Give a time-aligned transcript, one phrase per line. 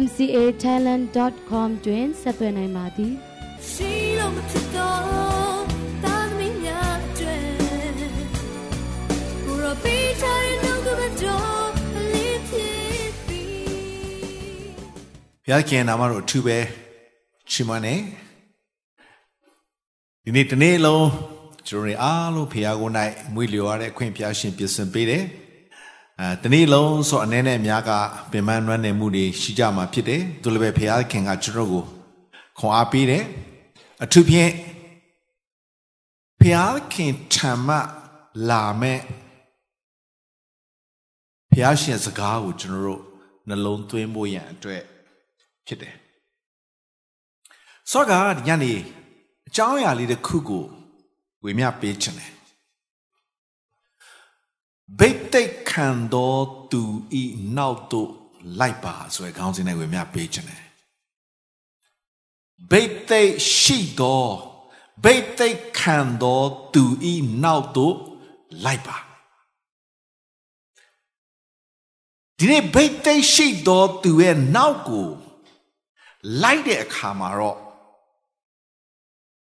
[0.00, 3.12] mcatalent.com တွင်ဆက်သွယ်နိုင်ပါသည်
[3.70, 5.62] ရှိလို့မဖြစ်တော့
[6.04, 7.38] တာသမီးများကျွဲ
[9.44, 11.68] ကိုရပီချာရဲ့နှုတ်ကပတော်
[12.12, 13.44] လေးဖြစ်ပြီ
[15.44, 16.58] ဘုရားခင်နာမတော်အထူးပဲ
[17.50, 17.94] ချီးမွမ်းနေ
[20.24, 21.06] ဒီနေ့တနေ့လုံး
[21.68, 22.90] ကျွန်တော်တွေအားလုံးဖခင်ကို၌
[23.34, 25.24] မွေးလျော်ရတဲ့အခွင့်ဖျားရှင်ပြင်ဆင်ပေးတယ်
[26.20, 27.90] အဲတနေ့လုံးဆိုအနေနဲ့အများက
[28.30, 31.84] ပင်ပန်းနွမ်းနယ်မှုတွေရှိကြမှာဖြစ်တယ်သူလည်းပဲဖခင်ကကျွန်တော်ကို
[32.58, 33.24] ခွန်အားပေးတယ်
[34.04, 34.52] အထူးဖြင့်
[36.40, 36.42] ဖ
[36.92, 37.76] ခင်ထံမှ
[38.48, 39.00] လာမဲ့
[41.50, 43.02] ဖခင်စကားကိုကျွန်တော်တို့
[43.48, 44.82] နှလုံးသွင်းဖို့ရန်အတွက်
[45.66, 45.94] ဖြစ်တယ်
[47.90, 48.72] ဆော့ကဒီညနေ
[49.48, 50.64] အကြောင်းအရာလေးတစ်ခုကို
[51.44, 52.31] ဝေမျှပေးခြင်းတယ်
[54.98, 56.82] ဘိတ်တိတ်ခံတော်သူ
[57.22, 57.24] ဤ
[57.56, 58.10] နောက်သို့
[58.60, 60.64] လိုက်ပါဆိုရယ်ခေါင်းစဉ်နဲ့ဝေမျှပေးခြင်းတယ်
[62.70, 64.34] ဘိတ်တိတ်ရှိတော်
[65.04, 67.96] ဘိတ်တိတ်ခံတော်သူဤနောက်သို့
[68.64, 68.96] လိုက်ပါ
[72.38, 75.08] ဒီနေ့ဘိတ်တိတ်ရှိတော်သူရဲ့နောက်ကို
[76.42, 77.58] လိုက်တဲ့အခါမှာတော့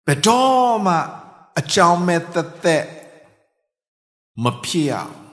[0.07, 0.95] ဘယ်တော့မှ
[1.59, 2.85] အကြောင်းမဲ့သက်သက်
[4.43, 5.24] မဖြစ်ရအော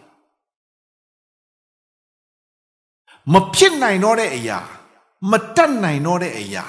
[3.34, 4.60] မဖြစ်နိုင်တော့တဲ့အရာ
[5.32, 6.66] မတတ်နိုင်တော့တဲ့အရာ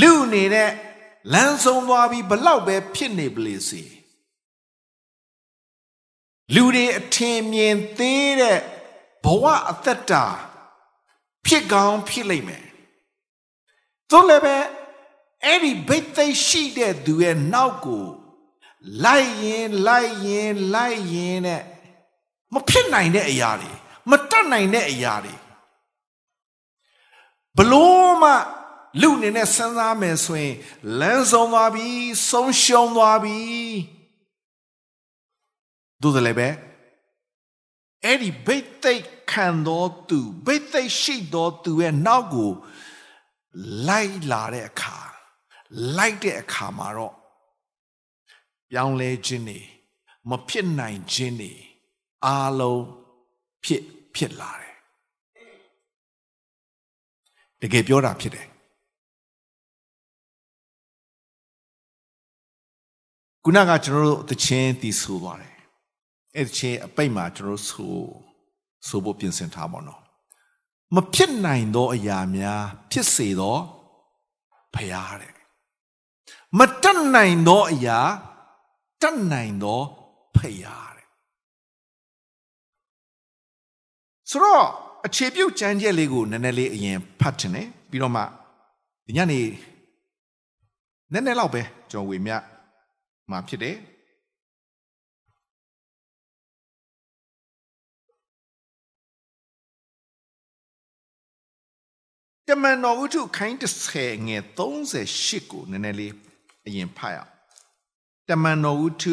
[0.00, 0.70] လူနေတဲ့
[1.32, 3.82] လမ်းဆုံးသွားပြီးဘလောက်ပဲဖြစ်နေပလေစီ
[6.54, 8.60] လူတွေအထင်မြင်သေးတဲ့
[9.24, 10.24] ဘဝအသက်တာ
[11.46, 12.64] ဖြစ်ကောင်းဖြစ်လိမ့်မယ်
[14.10, 14.56] သို့လည်းပဲ
[15.44, 18.04] အဲ့ဒီဘိတ်သိရှိတဲ့သူရဲ့နောက်ကို
[19.04, 21.62] လိုက်ရင်လိုက်ရင်လိုက်ရင်နဲ့
[22.52, 23.72] မဖြစ်နိုင်တဲ့အရာတွေ
[24.10, 25.34] မတတ်နိုင်တဲ့အရာတွေ
[27.56, 28.32] ဘလို့မှ
[29.00, 30.54] လူအနေနဲ့စဉ်းစားမယ်ဆိုရင်
[31.00, 31.88] လမ်းဆုံးသွားပြီ
[32.30, 33.38] ဆုံးရှုံးသွားပြီ
[36.02, 36.48] ဒုသလည်းပဲ
[38.04, 42.50] အဲ့ဒီဘိတ်သိက်ခံတော်သူဘိတ်သိက်ရှိတော်သူရဲ့နောက်ကို
[43.88, 44.96] လိုက်လာတဲ့အခါ
[45.96, 47.14] လိုက်တဲ့အခါမှာတော့
[48.70, 49.58] ပြောင်းလဲခြင်းနေ
[50.30, 51.52] မဖြစ်နိုင်ခြင်းနေ
[52.26, 52.82] အားလုံး
[53.64, 53.82] ဖြစ်
[54.14, 54.74] ဖြစ်လာတယ်
[57.60, 58.46] တကယ်ပြောတာဖြစ်တယ်
[63.44, 65.54] ခုနကကျွန်တော်တို့သချင်းတီးဆိုသွားတယ်
[66.36, 67.94] အဲ့သချင်းအပိတ်မှာကျွန်တော်တို့ဆို
[68.86, 70.00] ဆိုဖို့ပြင်ဆင်ထားပါတော့
[70.94, 73.56] မဖြစ်နိုင်သောအရာများ ဖြစ်စေသော
[74.74, 75.34] ဖရာတဲ့
[76.58, 78.00] မတတ်နိုင်သောအရာ
[79.02, 79.80] တတ်နိုင်သော
[80.36, 80.76] ဖရာ
[84.34, 84.66] ဆိုတော့
[85.06, 88.22] အခြေပြုတ်ကြမ်းကျက်လေးကိုနည်းနည်းလေးအရင်ဖတ်ချင်တယ်ပြီးတော့မှ
[89.06, 89.40] ဒီညနေ
[91.12, 92.36] နည်းနည်းလောက်ပဲကျွန်တော်ဝေမျှ
[93.30, 93.76] မှာဖြစ်တယ်
[102.48, 103.56] တမန်တော်ဝုဒ္ဓခိုင်း
[103.90, 104.42] 30ငယ်
[104.94, 106.12] 38ကိုနည်းနည်းလေး
[106.66, 107.30] အရင်ဖတ်ရအောင်
[108.28, 109.04] တမန်တော်ဝုဒ္ဓ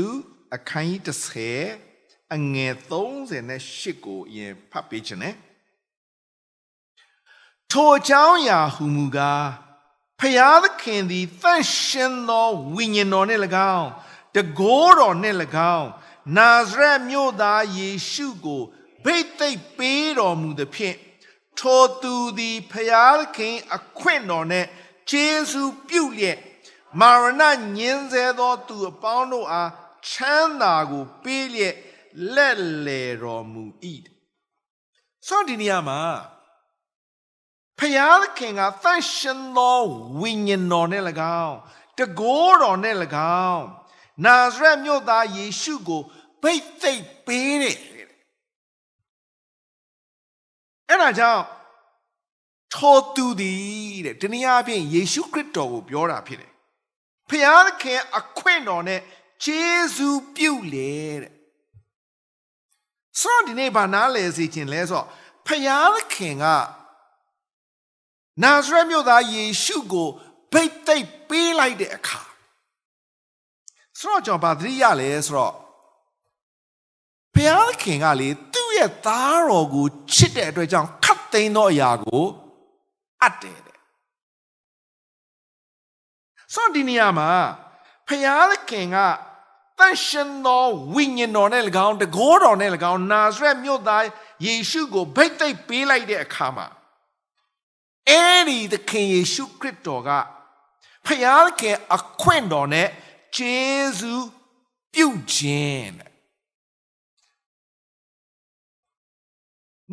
[0.55, 1.90] အခန်းကြီး30
[2.35, 2.73] အငယ်
[3.39, 5.29] 38ကိုအရင်ဖတ်ပေးခြင်း ਨੇ
[7.71, 9.47] ထိုအကြောင်းအရာဟူမူကား
[10.19, 13.41] ဖျားသခင်သည်တန့်ရှင်းသောဝိညာဉ်တော်နှင့်၎
[13.77, 13.89] င်း
[14.35, 15.37] တကိုးတော်နှင့်၎
[15.77, 15.89] င်း
[16.37, 18.61] နာဇရက်မြို့သားယေရှုကို
[19.05, 20.97] ဘိတ်သိက်ပေးတော်မူသဖြင့်
[21.59, 24.67] ထိုသူသည်ဖျားသခင်အခွင့်တော်နှင့်
[25.09, 26.39] ဂျေဇုပြုလျက်
[26.99, 27.43] မာရဏ
[27.77, 29.69] ညင်းဆဲသောသူအပေါင်းတို့အား
[30.09, 31.75] ချမ်းသာကိုပေးလျက်
[32.35, 33.63] လက်လေတော်မူ၏
[35.27, 36.01] ဆိုဒီနေရာမှာ
[37.79, 39.79] ဖျားသခင်ကသန့်ရှင်းသော
[40.19, 41.03] ဝိညာဉ်တော်နဲ့၎
[41.43, 41.57] င်း
[41.97, 42.95] တကိုးတော်နဲ့၎
[43.49, 43.65] င်း
[44.25, 46.01] နာဇရက်မြို့သားယေရှုကို
[46.41, 47.77] ဘိတ်သိက်ပေးတယ်
[50.87, 51.43] အဲ့ဒါကြောင့်
[52.73, 56.51] ထိုသူသည်တဲ့တနည်းအားဖြင့်ယေရှုခရစ်တော်ကိုပြောတာဖြစ်တယ်
[57.29, 59.01] ဖျားခင်အခွင့်တော်နဲ့
[59.43, 59.63] ဂျေ
[59.95, 61.40] ဇူးပြုလေတဲ့
[63.19, 65.03] ဆိုတော့ဒီနေ့ဗာနားလဲစီခြင်းလဲဆို
[65.47, 66.45] ဖျားခင်က
[68.43, 70.09] နာဇရက်မြို့သားယေရှုကို
[70.53, 72.19] ဗိတ်သိက်ပေးလိုက်တဲ့အခါ
[73.99, 75.53] ဆိုတော့ကျွန်တော်ဗာသတိရလဲဆိုတော့
[77.33, 82.23] ဘုရားခင်ကလေသူ့ရဲ့သားတော်ကိုချစ်တဲ့အတွက်ကြောင့်ခတ်သိမ်းသောအရာကို
[83.21, 83.79] အပ်တယ်တဲ့
[86.53, 87.29] ဆိုတော့ဒီနေရာမှာ
[88.07, 88.97] ဘုရားခင်က
[89.81, 94.05] တန်ရှင်သောဝိညာဉ်တော်နဲ့၎င်းတကောတော်နဲ့၎င်းနာဇရက်မြို့သား
[94.45, 96.67] ယေရှုကိုဗိတ်သိက်ပေးလိုက်တဲ့အခါမှာ
[98.09, 100.09] အဲ့ဒီသခင်ယေရှုခရစ်တော်က
[101.05, 102.87] ဖယားခင်အခွင့်တော်နဲ့
[103.35, 103.59] ဂျေ
[103.99, 104.15] ဇု
[104.93, 106.11] ပြုခြင်းတဲ့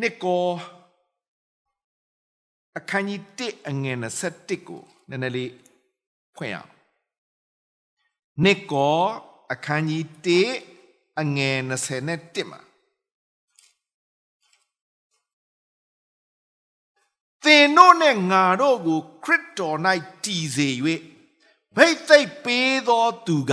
[0.01, 0.47] နိကော
[2.79, 5.53] အခန်းကြီး1အငယ်27ကိုနည်းနည်းလေး
[6.37, 6.71] ဖွင့်အောင်
[8.45, 10.05] နိကော အခန်းကြီး
[10.75, 12.61] 1အငယ်27မှာ
[17.45, 19.79] သင်တို့နဲ့ငါတို့ကို ခရစ်တော်၌
[20.25, 20.69] တည်စေ၍
[21.77, 23.53] ဘိတ်သိက်ပေးသောသူက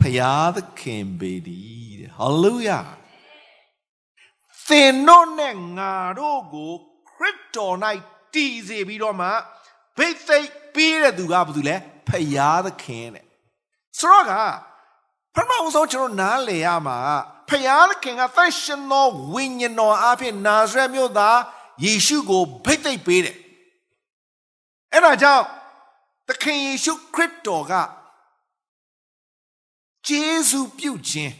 [0.00, 2.78] ဖယားသခင်ပေတည်းတဲ့ဟာလေလုယာ
[4.66, 6.72] သင်တို့နဲ့ငါတို့ကို
[7.10, 7.76] ခရစ်တော်၌
[8.34, 9.28] တည်စေပြီးတော့မှ
[9.96, 11.76] ဘိတ်သိက်ပေးတဲ့သူကဘာသူလဲ
[12.08, 13.24] ဖယားသခင်တဲ့
[13.98, 14.32] ဆိုတော့က
[15.38, 16.98] ပထမဦးဆုံးကျွန်တော်နားလည်ရမှာ
[17.48, 21.38] ဖယားသခင်ကသန့်ရှင်သောဝိညာဉ်တော်အဖြစ်နာဇရက်မြို့သား
[21.84, 23.36] ယေရှုကိုဗိတ်သိက်ပေးတယ်
[24.92, 25.44] အဲ့ဒါကြောင့်
[26.28, 27.72] သခင်ယေရှုခရစ်တော်က
[30.06, 31.34] ဂျေဇုပြုခြင်း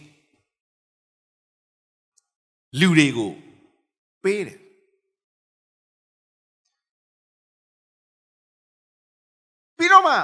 [2.78, 3.32] လူတွေကို
[4.22, 4.58] ပေးတယ်
[9.76, 10.14] ပြီးတော့မှ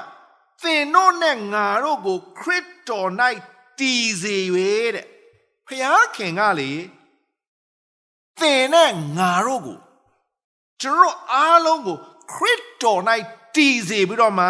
[0.63, 3.11] သင်တို့နဲ့ငါတို့ကိုခရစ်တော်၌
[3.79, 4.37] တည်စေ၍
[4.95, 5.07] တဲ့
[5.67, 6.73] ဖခင်ခင်ကလေ
[8.41, 9.79] သင်နဲ့ငါတို့ကို
[10.83, 11.97] ကျွန်တော်အားလုံးကို
[12.33, 13.01] ခရစ်တော်၌
[13.55, 14.47] တည်စေပြီးတော့မှ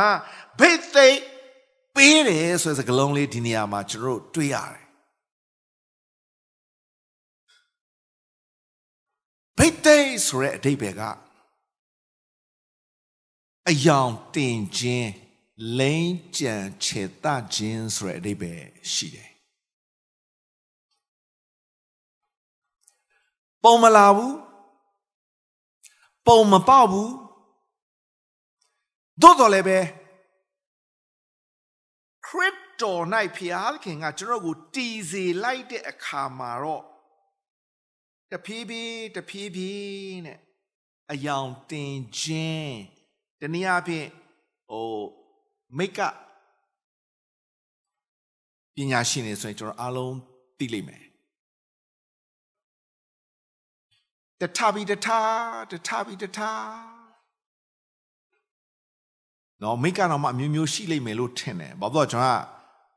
[0.59, 1.19] ဘိသိက်
[1.94, 4.85] ပေးတယ်ဆိုတဲ့စကားလုံးလေးဒီနေရာမှာကျွန်တော်တွေ့ရတယ်
[9.59, 11.03] ဘိသိက်ဆိုတဲ့အဓိပ္ပာယ်က
[13.70, 15.11] အယောင်တင်ခြင်း
[15.79, 19.31] လိမ့်ကြံခြေတခြင်းဆိုတဲ့အဓိပ္ပာယ်ရှိတယ်
[23.62, 24.37] ပုံမလာဘူး
[26.27, 27.12] ပုံမပေါက်ဘူး
[29.23, 29.79] သို့တော်လည်းပဲ
[32.27, 33.03] ခရစ်တော်၌
[33.37, 36.85] ဖျားခင်ကကျွန်တော်ကိုတည်စေလိုက်တဲ့အခါမှာတော့
[38.31, 40.39] တဖြည်းဖြည်းတဖြည်းဖြည်းနဲ့
[41.11, 42.77] အယောင်တင်ခြင်း
[43.41, 44.09] တနည်းအားဖြင့်
[44.71, 44.89] ဟို
[45.79, 46.00] မိတ်က
[48.75, 50.17] ပညာရှင်တွေဆိုရင်ကျွန်တော်အားလုံး
[50.59, 51.03] သိလိမ့်မယ်
[54.41, 55.09] တထဘီတထ
[55.71, 56.38] တထဘီတထ
[59.62, 62.41] နော်မိကတော့မှအမျိုးမျိုးရှိလိမ့်မယ်လို့ထင်တယ်ဘာလို့ကျွန်တော်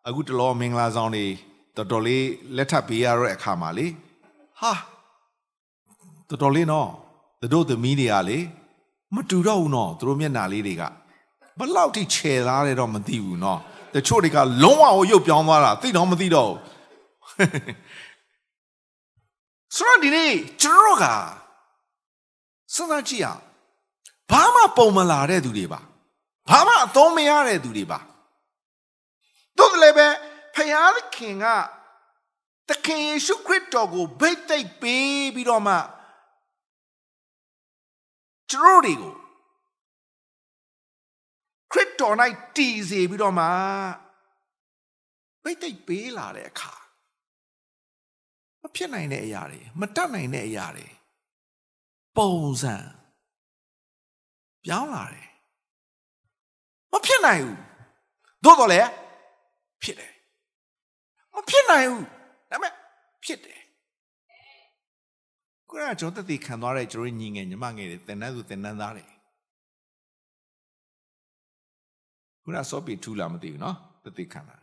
[0.06, 1.26] ကအခုတလောမင်္ဂလာဆောင်တွေ
[1.76, 2.26] တော်တော်လေး
[2.56, 3.88] လက်ထပ်ပေးရတဲ့အခါမှာလေ
[4.60, 4.74] ဟာ
[6.30, 6.90] တော်တော်လေးနော်
[7.54, 8.40] တို့သမီးတွေကလေ
[9.16, 10.84] မတူတော့ဘူးနော်သူတို့မျက်နှာလေးတွေက
[11.59, 13.59] ဘလောက်ထိခြေသားတယ်တော့မသိဘူးเนาะ
[13.95, 16.61] တချို့တွေကလုံးဝကိုရုပ်ပြောင်းသွားတာသိတော့မသိတော့ဘူး
[19.77, 21.05] ဆိုတော့ဒီနေ့ကျွန်တော်က
[22.75, 23.41] စဉ်းစားကြည့်အောင်
[24.31, 25.81] ဘာမှပုံမလာတဲ့သူတွေပါ
[26.51, 27.99] ဘာမှအသုံးမရတဲ့သူတွေပါ
[29.59, 30.09] တို့လည်းပဲ
[30.55, 31.47] ဖယားခင်က
[32.69, 35.75] သခင်ယေရှုခရစ်တော်ကိုဗိတ်သိက်ပေးပြီးတော့မှ
[38.51, 39.13] ကျွန်တော်တွေကို
[41.72, 42.16] ခရစ်တော်၌
[42.56, 43.46] တည်စေပြီးတော့မှ
[45.44, 46.74] ပိတ်တိတ်ပေးလာတဲ့အခါ
[48.62, 50.88] မဖြစ်နိုင်တဲ့အရာတွေမတတ်နိုင်တဲ့အရာတွေ
[52.18, 52.76] ပုံစံ
[54.66, 55.30] ပြောင်းလာတယ်
[56.92, 57.58] မဖြစ်နိုင်ဘူး
[58.44, 58.90] သို့တော်လည်း
[59.84, 60.14] ဖြစ်တယ်
[61.34, 62.06] မဖြစ်နိုင်ဘူး
[62.52, 62.74] ဒါပေမဲ့
[63.24, 63.62] ဖြစ်တယ်
[65.70, 69.06] ကိုရကျွန်တော်တည်ခံသွားတဲ့ကျွန်တော်ညီငယ်ညီမငယ်တွေတင်တန်းသူတင်တန်းသားတွေ
[72.48, 74.56] ခုနစောပီထူလာမသိဘူးနော်တသိခံလာ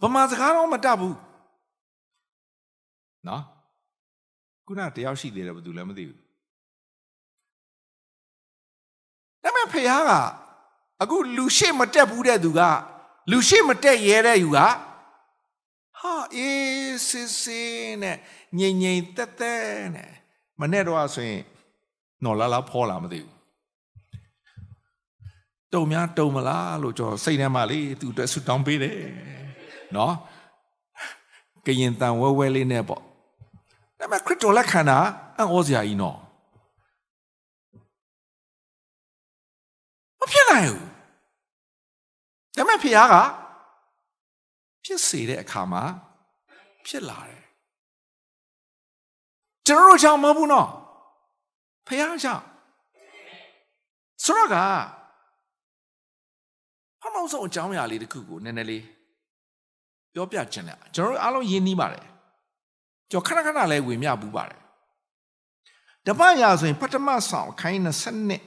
[0.00, 1.16] ဗမာစကားတော့မတတ်ဘူး
[3.28, 3.42] နော်
[4.66, 6.18] ခုနတယောက်ရှိသေးတယ်ဘယ်သူလဲမသိဘူး
[9.42, 10.12] ဒါပေမဲ့ဖခင်က
[11.02, 12.60] အခုလူရှိမတက်ဘူးတဲ့သူက
[13.30, 14.58] လူရှိမတက်ရဲတဲ့ယူက
[15.98, 18.16] ဟာအေးစစ်စစ်နဲ့
[18.58, 19.64] ငိမ့်ငိမ့်တက်တက်
[19.94, 20.12] နဲ့
[20.60, 21.42] မနဲ့တော့ဆိုရင်
[22.24, 23.41] နော်လာလာဖောလာမသိဘူး
[25.74, 28.96] တုံများတုံမလားလို့ကျွန်တော်စိတ်ထဲမှာလေသူအတွက်ဆူတောင်းပေးတယ်
[29.96, 30.14] နော်
[31.66, 33.00] ကရင်တန်ဝဲဝဲလေးနဲ့ပေါ့
[33.98, 34.98] ဒါပေမဲ့ခရစ်တော်လက်ခံတာ
[35.36, 36.18] အံ့ဩစရာကြီးနော်
[40.52, 40.82] နိုင်ဘူး
[42.56, 43.16] ဒါပေမဲ့ဖခင်က
[44.84, 45.82] ဖြစ်စေတဲ့အခါမှာ
[46.86, 47.44] ဖြစ်လာတယ်
[49.66, 50.68] ကျွန်တော်တို့ကြောင့်မဟုတ်ဘူးနော်
[51.86, 52.44] ဖခင်ကြောင့်
[54.24, 54.56] ဆိုတော့က
[57.12, 58.84] ဘာလို့ဆုံးအကြောင်းအရာလေးတစ်ခုကိုနည်းနည်းလေး
[60.14, 62.06] ပြောပြချင်တယ်ကျွန်တော်တို့အားလုံးယဉ်နီးပါတယ်
[63.10, 64.60] ကျွန်တော်ခဏခဏလဲဝင်မြပူးပါတယ်
[66.06, 68.42] တပတ်ရာဆိုရင်ပထမဆောင်ခိုင်း20နှစ်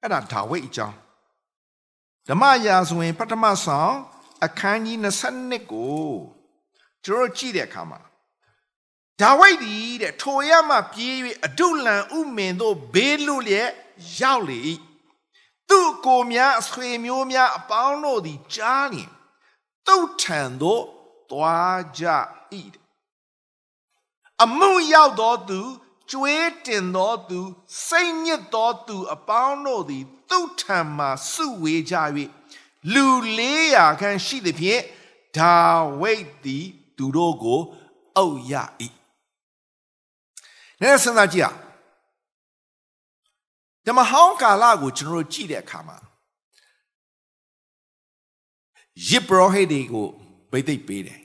[0.00, 0.96] အဲ့ဒါဒါဝိတ်အကြောင်း
[2.28, 3.94] ဓမ္မရာဆိုရင်ပထမဆောင်
[4.44, 4.96] အခန်းကြီး
[5.34, 6.08] 22ကို
[7.04, 8.00] ကျွန်တော်ကြည့်တဲ့အခါမှာ
[9.20, 11.14] ဒါဝိဒ်ဒီတဲ့ထိုရမှပြေး၍
[11.46, 13.70] အဒုလံဥမင်တို့ဘေးလွတ်လျက်
[14.20, 14.58] ရောက်လေ၏
[15.70, 19.10] သူ့ကိုများအဆွေမျိုးများအပေါင်းတို့သည်ကြားလျင်
[19.86, 20.84] တုတ်ထန်သို့
[21.30, 22.04] သွားကြ၏
[24.42, 25.60] အမှုရောက်သောသူ
[26.10, 27.40] ကျွေးတင်သောသူ
[27.86, 31.96] စိတ်ညစ်သောသူအပေါင်းတို့သည်သူ့ထံမှစုဝေးကြ၍
[32.94, 33.06] လူ
[33.38, 34.82] 400ခန့်ရှိသည်ဖြင့်
[35.36, 35.56] ဒါ
[36.00, 37.60] ဝိဒ်သည်သူတို့ကို
[38.16, 38.54] အုပ်ရ၏။
[40.82, 41.58] နဲ့စဉ်းစားကြည့်အောင်
[43.88, 45.96] ဓမ္မဟောင်းကာလကိုကျွန်တော်တို့ကြည့်တဲ့အခါမှာ
[49.08, 50.06] ယေဘရဟိတ်တွေကို
[50.52, 51.20] ဗိသိက်ပေးတယ်။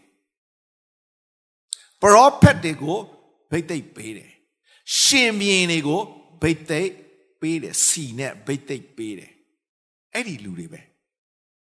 [2.01, 2.97] ပရောဖက်တွေကို
[3.51, 4.31] ဗိသိက်ပေးတယ်။
[4.99, 6.01] ရှင်ဘရင်တွေကို
[6.41, 6.91] ဗိသိက်
[7.41, 9.31] ပေးတယ်စီနဲ့ဗိသိက်ပေးတယ်။
[10.13, 10.81] အဲ့ဒီလူတွေပဲ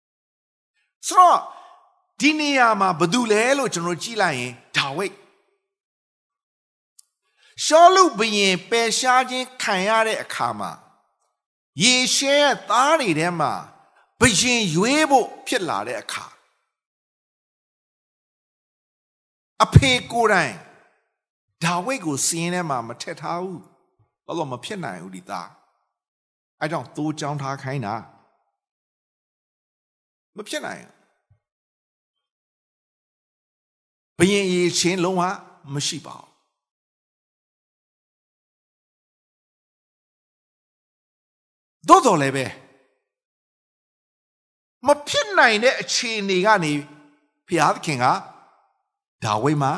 [1.07, 1.39] ။ဆိုတော့
[2.19, 5.13] ဒီနေရာမှာဘာတူလဲလို့ကျွန်တော်ကြည့်လိုက်ရင်ဒါဝိတ်
[7.65, 10.71] ရှောလုဘရင်ပယ်ရှားခြင်းခံရတဲ့အခါမှာ
[11.83, 13.53] ယေရှဲရဲ့သားတွေထဲမှာ
[14.19, 16.25] ဘရင်ရွေးဖို့ဖြစ်လာတဲ့အခါ
[19.63, 20.55] အဖေကိုယ်တိုင်
[21.63, 23.61] ဒါဝိတ်ကိုစီးရင်ထဲမှာမထက်ထားဘူး
[24.25, 25.49] ဘာလို့မဖြစ်နိုင်ဘူးဒီသား
[26.61, 27.95] အဲကြောင့်သိုးချောင်းထားခိုင်းတာ
[30.37, 30.83] မဖြစ်နိုင်
[34.17, 35.23] ဘရင်ရေချင်းလုံးဝ
[35.73, 36.30] မရှိပါဘူး
[41.87, 42.45] သို့တော်လည်းပဲ
[44.87, 46.73] မဖြစ်နိုင်တဲ့အခြေအနေကနေ
[47.47, 48.05] ဘုရားသခင်က
[49.23, 49.71] ဒါဝိမှာ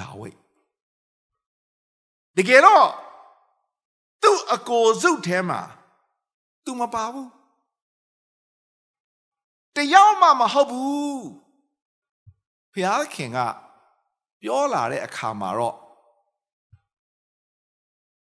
[0.00, 0.28] ဒါဝိ
[2.36, 2.86] တကယ်တော့
[4.22, 5.60] သူ့အကိုစုထဲမှာ
[6.64, 7.30] သူမပါဘူး
[9.76, 11.24] တယောက်မှမဟုတ်ဘူး
[12.72, 13.38] ဘုရားခင်က
[14.42, 15.76] ပြောလာတဲ့အခါမှာတော့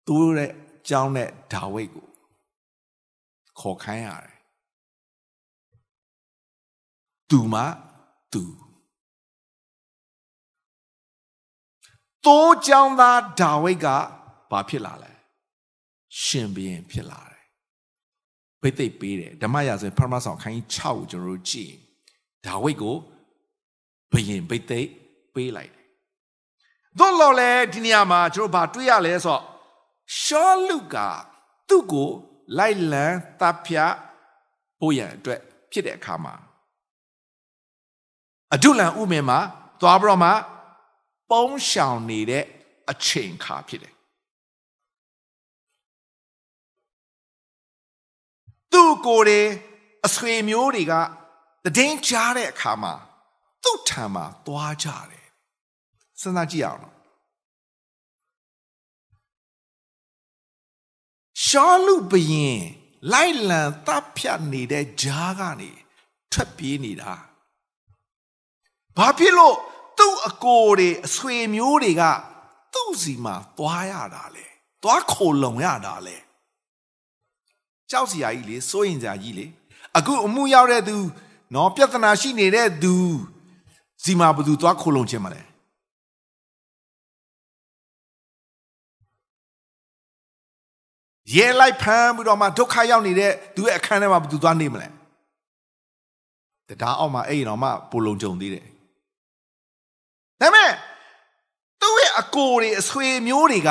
[0.06, 0.52] သူ့ရဲ့
[0.88, 2.07] ကြောင်းတဲ့ဒါဝိတ်ကို
[3.60, 4.32] ခေါ်ခိုင်းရတယ်
[7.30, 7.62] သူမှ
[8.32, 8.44] သူ
[12.24, 13.86] တိုးကြောင်းသားဒါဝိတ်က
[14.50, 15.12] ဘာဖြစ်လာလဲ
[16.22, 17.44] ရှင်ဘုရင်ဖြစ်လာတယ်
[18.62, 21.72] ဘိသိက်ပေးတယ်ဓမ္မရာဇဝင်ပထမဆောင်ခိုင်း6ကိုကျွန်တော်တို့ကြည့်
[22.46, 22.96] ဒါဝိတ်ကို
[24.12, 24.88] ဘုရင်ဘိသိက်
[25.34, 25.86] ပေးလိုက်တယ်
[26.98, 29.42] သို့တော်လည်းဒီနေရာမှာကျွန်တော်ဘာတွေ့ရလဲဆိုတော့
[30.20, 30.96] ရှောလုက
[31.68, 32.10] သူ့ကို
[32.56, 33.06] လိုက်လံ
[33.40, 33.94] တပ်ဖြတ်
[34.78, 35.40] ဖို့ရန်အတွက်
[35.72, 36.34] ဖြစ်တဲ့အခါမှာ
[38.54, 39.38] အဒုလံဥမေမှာ
[39.80, 40.30] သွားပြီးတော့မှ
[41.30, 42.44] ပုံးရှောင်နေတဲ့
[42.90, 43.94] အချိန်ခါဖြစ်တယ်
[48.72, 49.40] သူ့ကိုယ်တွေ
[50.06, 50.94] အဆွေမျိုးတွေက
[51.76, 52.94] တည်င်းကြားတဲ့အခါမှာ
[53.62, 55.26] သူ့ထံမှာသွားကြတယ်
[56.20, 56.82] စဉ်းစားကြည့်အောင်
[61.48, 62.60] ရှောလူဘရင်
[63.12, 65.70] လိုက်လံတပ်ဖြတ်နေတဲ့ဂျားကနေ
[66.32, 67.12] ထွက်ပြေးနေတာ
[68.96, 69.56] ဘာဖြစ်လို့
[69.98, 72.02] သူ့အကိုတွေအဆွေမျိုးတွေက
[72.74, 74.46] သူ့စီမှာသွားရတာလေ
[74.82, 76.16] သွားခိုလုံရတာလေ
[77.90, 79.46] ကြောက်စရာကြီးလေစိုးရင်စရာကြီးလေ
[79.96, 80.96] အခုအမှုရောက်တဲ့သူ
[81.54, 82.94] နော်ပြဿနာရှိနေတဲ့သူ
[84.02, 85.40] စီမှာဘယ်သူသွားခိုလုံခြင်းမလဲ
[91.34, 94.88] ရဲလိုက်ဖမ်းပြီးတော့မှဒုက္ခရောက်နေတဲ့သူရဲ့အခန်းထဲမှာဘယ်သူသွားနေမလဲ
[96.68, 98.66] တရားအောက်မှာအဲ့တော့မှပိုလုံကြုံသေးတယ်
[100.40, 100.72] ဒါပေမဲ့
[101.80, 103.70] သူ့ရဲ့အကိုတွေအဆွေမျိုးတွေက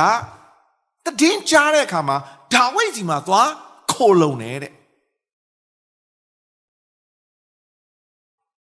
[1.19, 2.17] တည်င်းကြားတဲ့အခါမှာ
[2.53, 3.49] ဒါဝိဒ်စီမှာသွား
[3.91, 4.73] ခိုလုံနေတဲ့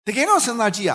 [0.05, 0.91] တကယ်တော့စဉ်းစားကြည့်ရ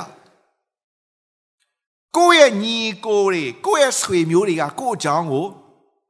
[2.16, 5.46] ကိုယ့်ရဲ့ညီကိုတွေကိုယ့်ရဲ့ဆွေမျိုးတွေကကိုယ့်အကြောင်းကို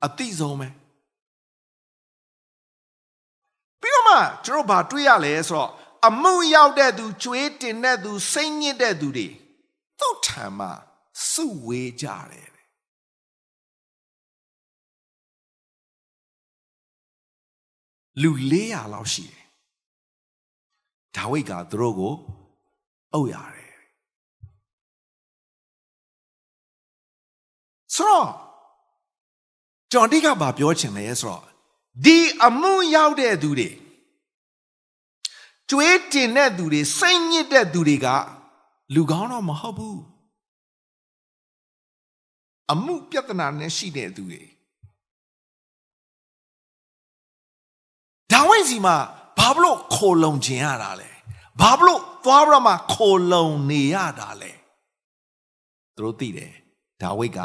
[0.05, 0.69] အသိဆုံးပဲ
[4.07, 5.71] မှကျွန်တော်ဘာတွေ့ရလဲဆိုတော့
[6.07, 9.29] အမှုရောက်တဲ့သူကြွေးတင်တဲ့သူစိတ်ညစ်တဲ့သူတွေ
[10.01, 10.73] သူ့ထံမှာ
[11.31, 12.57] စုဝေးကြတယ်
[18.23, 19.45] လူ400လောက်ရှိတယ်
[21.17, 22.15] ဒါဝိဒ်ကသူတို့ကို
[23.15, 23.75] အုပ်ရတယ်
[27.95, 28.29] ဆိုတော့
[29.93, 31.43] ဂျွန်ဒီကဘာပြောချင်လဲဆိုတော့
[32.05, 33.71] ဒီအမှုရောက်တဲ့သူတွေ
[35.71, 38.07] ကျွေးတင်တဲ့သူတွေစိတ်ညစ်တဲ့သူတွေက
[38.95, 40.01] လူကောင်းတော့မဟုတ်ဘူး
[42.73, 44.43] အမှုပြဿနာနဲ့ရှိတဲ့သူတွေ
[48.33, 48.97] ဒါဝိဒ်စီမှာ
[49.39, 51.11] ဘာဘလို့ခိုလုံခြင်းရတာလဲ
[51.61, 54.53] ဘာဘလို့သွားပြီးတော့မှခိုလုံနေရတာလဲ
[55.97, 56.53] သူတို့သိတယ်
[57.03, 57.41] ဒါဝိဒ်က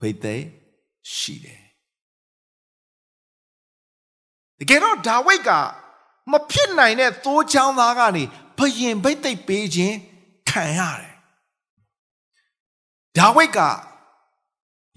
[0.00, 0.44] ဘိသိက်
[1.16, 1.62] ရှိတယ်
[4.58, 5.50] တကယ်တော့ဒါဝိဒ်က
[6.32, 8.24] မဖြစ်နိုင်တဲ့သိုးချောင်းသားကနေ
[8.58, 9.96] ဘယင်ဘိသိက်ပေးခြင်း
[10.48, 11.14] ခံရတယ်
[13.16, 13.60] ဒါဝိဒ်က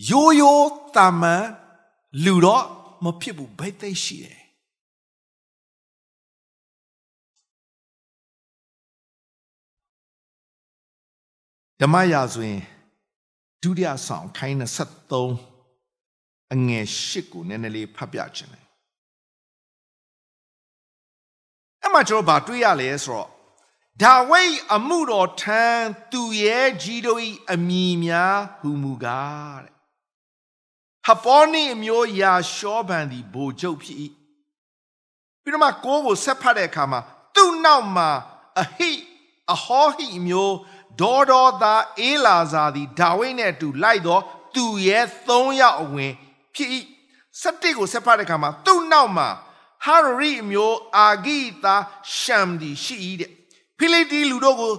[0.10, 1.46] ရိုးရိုးတာမန်
[2.26, 2.66] လူတော့
[3.04, 4.42] မဖြစ်ဘူးဘိသိက်ရှိတယ်
[11.82, 12.62] ဓမ္မရာဆိုရင်
[13.62, 14.58] ဒုတိယဆောင်ခိုင်း
[15.60, 18.61] 23အငယ်8ကိုနည်းနည်းလေးဖတ်ပြခြင်း
[21.94, 23.28] မှာကျွန်တော်ဗာတွေ့ရလဲဆိုတော့
[24.02, 27.22] ဒါဝိဒ်အမှုတော်ထမ်းသူရဲ့ကြီးတို့၏
[27.52, 29.74] အမိများဟူမူကားတဲ့
[31.06, 33.98] ဟပေါ်နိအမျိုးယာရှောဗန်သည်ဘိုလ်ချုပ်ဖြစ်၏
[35.44, 37.00] ပြီးတော့မှကိုးကိုဆက်ဖတ်တဲ့အခါမှာ
[37.36, 38.10] သူ့နောက်မှာ
[38.62, 38.92] အဟိ
[39.54, 40.56] အဟောဟိအမျိုး
[41.02, 44.22] ဒေါ်တော်သားအေလာဇာသည်ဒါဝိဒ်နဲ့အတူလိုက်တော့
[44.56, 46.12] သူရဲ့၃ယောက်အဝင်
[46.56, 46.70] ဖြစ်၏
[47.42, 49.28] ၁၁ကိုဆက်ဖတ်တဲ့အခါမှာသူ့နောက်မှာ
[49.86, 51.76] ဟာရိအမျိုးအာဂိတာ
[52.18, 53.32] ရှမ်ဒီရှိ၏တဲ့
[53.78, 54.74] ဖိလိတီလူတို့ကို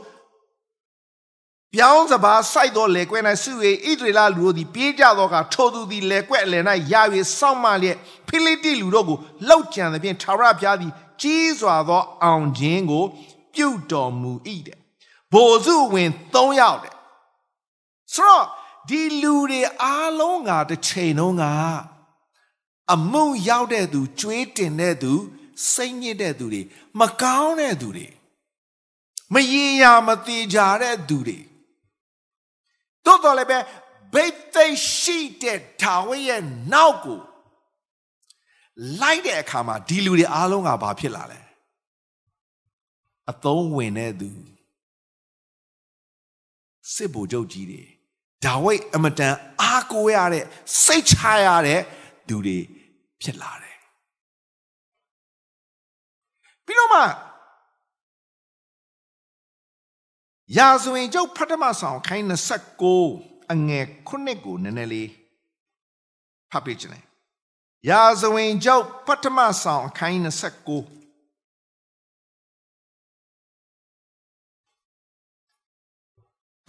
[1.75, 3.53] ပြောင်းစပါစိုက်သောလေကွဲ၌စု၍
[3.89, 7.03] ဣဒရေလလူတို့သည်ပြေးကြသောအခါထိုသူသည်လေကွဲ့အလယ်၌ရာ၍
[7.39, 7.97] စောင့်မလျက်
[8.29, 13.05] ဖိလိတီလူတို့ကိုလှုပ်ကြံသဖြင့်ထာဝရဘုရားသည်ကြီးစွာသောအောင်ခြင်းကို
[13.55, 14.33] ပြုတော်မူ၏
[14.67, 14.79] တဲ့
[15.33, 16.95] ဘိုလ်စုဝင်၃ယောက်တဲ့
[18.15, 18.47] ဆိုတော့
[18.89, 21.45] ဒီလူတွေအားလုံးကတစ်ချိန်လုံးက
[22.95, 25.13] အမှုရောက်တဲ့သူကြွေးတင်တဲ့သူ
[25.73, 26.63] စိတ်ညစ်တဲ့သူတွေ
[27.01, 28.07] မကောင်းတဲ့သူတွေ
[29.35, 31.39] မရေရာမသေးကြတဲ့သူတွေ
[33.05, 33.59] တို့တော်လည်းပဲ
[34.15, 37.21] ဘိတ်သိရှိတဲ့ဒါဝိရဲ့နောက်ကို
[39.01, 41.41] လိုက်တဲ့အခါမှာဒီလူတွေအားလုံးကဘာဖြစ်လာလဲ
[43.31, 44.31] အသုံးဝင်တဲ့သူ
[46.95, 47.83] စစ်ဗိုလ်ချုပ်ကြီးတွေ
[48.45, 50.45] ဒါဝိတ်အမတန်အားကိုးရတဲ့
[50.85, 51.81] စိတ်ချရတဲ့
[52.29, 52.59] သူတွေ
[53.23, 53.79] ဖြစ်လာတယ်
[56.67, 57.01] ပြီးတော့မှ
[60.57, 62.27] ရာဇဝင်ကျုပ်ဖတ်မဆောင်ခိုင်း
[62.91, 65.09] 29အငယ်ခုနှစ်ကိုနည်းနည်းလေး
[66.51, 67.05] ဖတ်ပြချင်တယ်
[67.91, 70.31] ရာဇဝင်ကျုပ်ဖတ်မဆောင်ခိုင်း29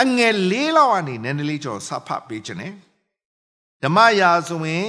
[0.02, 2.70] အငယ်လေးလောက်ကနေနည်းနည်းလေးကျော်စဖတ်ပေးခြင်း ਨੇ
[3.84, 4.86] ဓမ္မရာဇဝင်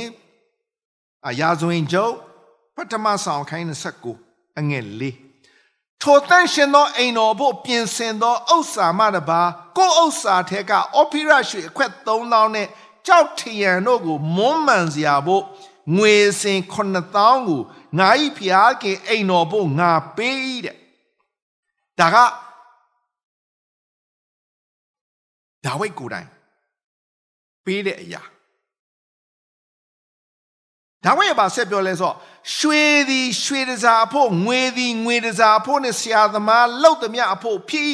[1.28, 2.14] အရာဇဝင်ကျုပ်
[2.74, 3.66] ပထမဆောင်ခိုင်း
[4.12, 5.16] 29အငယ်လေး
[6.00, 9.40] ထိုတန့်ရှင်သောအိမ်တော်ဖို့ပြင်ဆင်သောဥစ္စာမှတပါ
[9.76, 12.68] ကိုဥစ္စာထဲကအော်ဖီရရွှေအခွက်3000နဲ့
[13.06, 15.42] ကြောက်ထရန်တို့ကိုမွမ်းမံစရာဖို့
[15.96, 17.60] ငွေစင်9000ကို
[17.98, 20.76] ငါဤဖျားခင်အိမ်တော်ဖို့ငါပေးတဲ့
[22.00, 22.16] ဒါက
[25.64, 26.28] ဒါဝိတ်ကိုယ်တိုင်
[27.64, 28.22] ပေးတဲ့အရာ
[31.04, 32.12] ဒါဝိတ်ကဆက်ပြောလဲဆို
[32.56, 37.92] ရွှေသည်ရွှေတစားအဖို့ငွေသည်ငွေတစားအဖို့နဲ့ဆရာသမားလှုပ်သမျှအဖို့ဖြစ်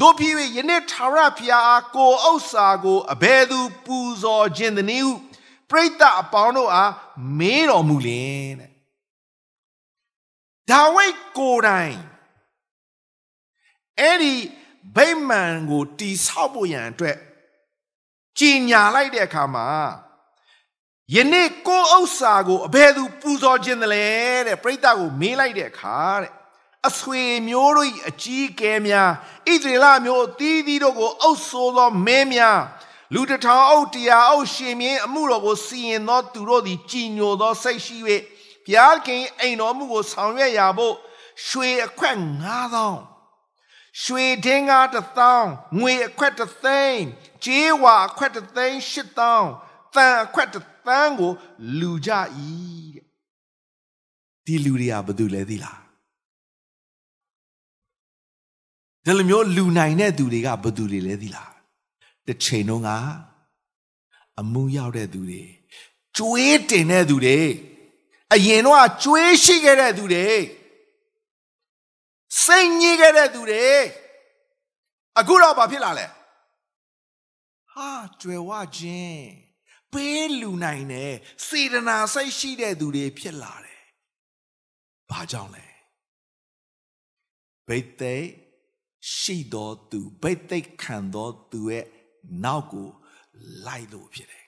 [0.00, 5.14] တို့ဖြစ်၍ယနေ့ထာဝရဘုရားအားကိုဥစ္စာကိုအဘယ်သူပူဇော်ခြင်းသနည်းဟု
[5.70, 6.92] ပရိသတ်အပေါင်းတို့အား
[7.38, 8.70] မေးတော်မူလင်တဲ့
[10.70, 11.96] ဒါဝိတ်ကိုယ်တိုင်
[14.00, 14.34] အဲ့ဒီ
[14.96, 17.16] ဗိမာန်ကိုတိဆောက်ဖို့ရန်အတွက်
[18.38, 19.66] ကြီးညာလိုက်တဲ့အခါမှာ
[21.14, 24.06] ယနေ့ကိုဥစ္စာကိုအဘယ်သူပူဇော်ခြင်းတလဲ
[24.46, 26.32] တဲ့ပြိတ္တကိုမေးလိုက်တဲ့အခါတဲ့
[26.88, 29.10] အဆွေမျိုးတို့၏အကြီးကဲများ
[29.52, 32.60] ဣသရေလမျိုးအသီးသီးတို့ကိုအုပ်ဆိုးသောမင်းများ
[33.14, 38.14] လူတထောင်အုပ်တရားအုပ်ရှင်မင်းအမှုတော်ကိုစီရင်သောသူတို့သည်ကြည်ညိုသောစိတ်ရှိ၍ဘု
[38.74, 40.94] ရားခင်အိမ်တော်မှုကိုဆောင်ရွက်ရာဖို့
[41.46, 42.16] ရွှေအခွက်
[42.92, 47.02] 9000ရွှေဒင်းကားတစ်သောင်းငွေအခွက်တစ်သိန်း
[47.44, 49.50] ကြေးဝါအခွက်တစ်သိန်းရှစ်သောင်း
[49.94, 51.32] တန်အခွက်တစ်သန်းကို
[51.80, 52.10] လူကြ၏
[52.94, 53.06] တဲ့
[54.46, 55.80] ဒီလူတွေကဘာတူလဲသိလား
[59.04, 61.52] ဒီလိုမျိုးလူနိုင်တဲ့သူတွေကဘာတူတွေလဲသိလား
[62.26, 62.88] တစ်ချိန်လုံးက
[64.40, 65.42] အမှုရောက်တဲ့သူတွေ
[66.16, 67.40] ကျွေးတင်တဲ့သူတွေ
[68.32, 70.28] အရင်တော့ကျွေးရှိခဲ့တဲ့သူတွေ
[72.42, 73.66] စိတ်ညစ်ခဲ့တဲ့သူတွေ
[75.18, 76.06] အခုတော့ဘာဖြစ်လာလဲ
[77.72, 77.88] ဟာ
[78.20, 79.51] ကြွယ်ဝခြင်း
[79.92, 81.12] ပေးလူနိုင်တယ်
[81.46, 83.80] စေတနာစိတ်ရှိတဲ့သူတွေဖြစ်လာတယ်
[85.10, 85.66] ဘာကြောင့်လဲ
[87.68, 88.26] ဘိတ်သိက်
[89.16, 91.84] ရှိတော်သူဘိတ်သိက်ခံတော်သူရဲ့
[92.44, 92.88] နောက်ကို
[93.66, 94.46] လိုက်လို့ဖြစ်တယ်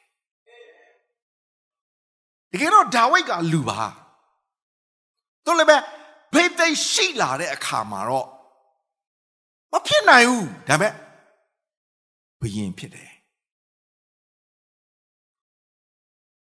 [2.52, 3.80] တကယ်တော့ဒါဝိဒ်ကလူပါ
[5.46, 5.76] တို့လည်းပဲ
[6.34, 8.28] ဘိတ်သိက်ရှိလာတဲ့အခါမှာတော့
[9.72, 10.92] မဖြစ်နိုင်ဘူးဒါပေမဲ့
[12.40, 13.13] ဘယင်ဖြစ်တယ်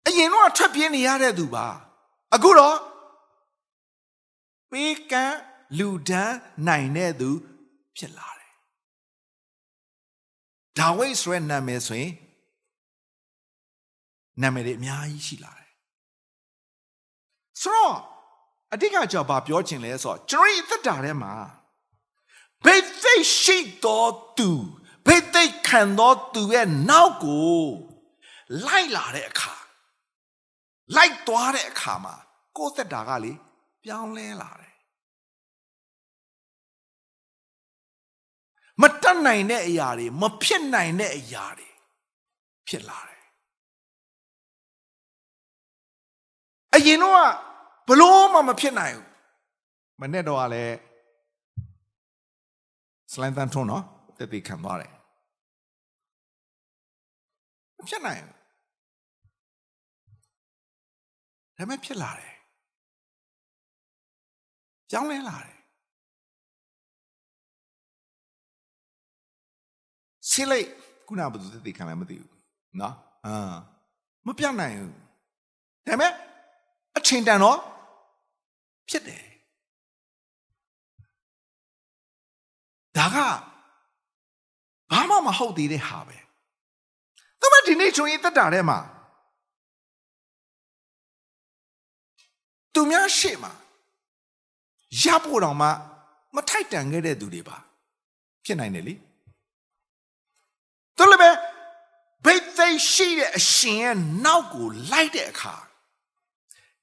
[0.08, 1.66] အရင်တော့ထွက်ပြေးနေရတဲ့သူပါ
[2.34, 2.76] အခုတော့
[4.70, 5.38] ပေးကမ်း
[5.78, 7.30] လူဒန်းနိုင်တဲ့သူ
[7.96, 8.54] ဖြစ်လာတယ်
[10.78, 12.12] ဒါဝိဒ်ဆိုတဲ့နာမည်ဆိုရင်
[14.42, 15.70] နာမည်တွေအများကြီးရှိလာတယ်
[17.62, 17.96] ဆိုတော့
[18.72, 21.34] အတိတ်ကကြောင့်ဘာပြောချင်လဲဆိုတော့ကျွန်တော်ရဲ့အသက်တာထဲမှာ
[22.64, 24.50] ဘိသိက်ရှိတော်သူ
[25.06, 27.58] ဘိသိက်ခံတော်သူရဲ့နောက်ကို
[28.66, 29.57] လိုက်လာတဲ့အခါ
[30.96, 32.14] လိုက်သွားတဲ့အခါမှာ
[32.56, 33.32] ကိုယ်သက်တာကလေ
[33.84, 34.74] ပြောင်းလဲလာတယ်
[38.82, 41.68] မတတ်နိုင်တဲ့အရာတွေမဖြစ်နိုင်တဲ့အရာတွေ
[42.68, 43.22] ဖြစ်လာတယ်
[46.74, 47.14] အရင်တော့
[47.88, 49.06] ဘလို့မှမဖြစ်နိုင်ဘူး
[50.00, 50.76] မနဲ့တော့ကလည်း
[53.12, 53.84] စလိုင်းတန်ထုံးနော်
[54.18, 54.92] တက်ပြီးခံသွားတယ်
[57.76, 58.37] မဖြစ်နိုင်ဘူး
[61.58, 62.34] ဒါပေမဲ့ဖြစ်လာတယ်
[64.90, 65.58] ကြောင်းလဲလာတယ်
[70.30, 70.68] ဆီလိုက်
[71.06, 72.32] ခုနကဘယ်သူတက်ပြီးခံလဲမသိဘူး
[72.80, 72.94] နော်
[73.26, 73.54] အာ
[74.26, 74.92] မပြောင်းနိုင်ဘူး
[75.86, 76.12] ဒါပေမဲ့
[76.96, 77.58] အချိန်တန်တော့
[78.88, 79.24] ဖြစ်တယ်
[82.96, 83.16] ဒါက
[84.92, 86.16] ဘာမှမဟုတ်သေးတဲ့ဟာပဲ
[87.40, 88.78] ဒါပေမဲ့ဒီနေ့ကျွန်တော်တက်တာထဲမှာ
[92.74, 93.52] သူများရှေ့မှာ
[95.02, 95.68] ရဖို့တောင်မှ
[96.34, 97.56] မထိုက်တန်ခဲ့တဲ့သူတွေပါ
[98.44, 98.94] ဖြစ်နိုင်တယ်လေ
[100.96, 101.30] တို့လည်းပဲ
[102.24, 105.54] ဘိတ်သိရှိတဲ့အရှင်ရဲ့နောက်ကိုလိုက်တဲ့အခါ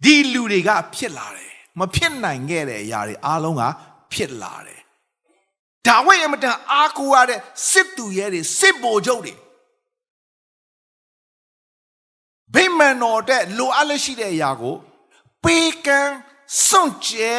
[0.03, 3.63] ဒီလူတွေကဖြစ်လာတယ်မဖြစ်နိုင်ခဲ့တဲ့အရာတွေအားလုံးက
[4.13, 4.81] ဖြစ်လာတယ်
[5.87, 9.33] ဒါဝိဒ်အမတန်အားကိုးရတဲ့စစ်သူရဲတွေစစ်ဗိုလ်ချုပ်တွေ
[12.53, 14.75] ဗိမာန်တော်တဲ့လိုအပ်လက်ရှိတဲ့အရာကို
[15.45, 16.13] ပေးကမ်း
[16.67, 17.31] စွန့်ကြဲ